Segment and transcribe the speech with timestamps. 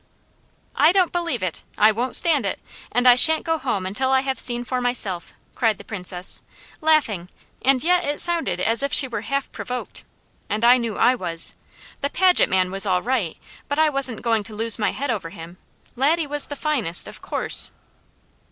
[0.75, 2.59] "I don't believe it, I won't stand it,
[2.91, 6.41] and I shan't go home until I have seen for myself!" cried the Princess,
[6.81, 7.29] laughing,
[7.61, 10.03] and yet it sounded as if she were half provoked,
[10.49, 11.53] and I knew I was.
[11.99, 13.37] The Paget man was all right,
[13.67, 15.57] but I wasn't going to lose my head over him.
[15.95, 17.71] Laddie was the finest, of course!